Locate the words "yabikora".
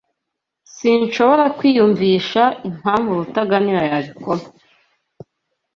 3.91-4.43